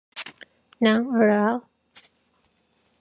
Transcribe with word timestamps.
난 0.83 0.95
알아. 1.15 1.61